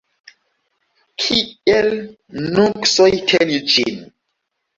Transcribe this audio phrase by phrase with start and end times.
[1.23, 1.91] Kiel
[2.55, 4.03] nuksoj teni ĝin?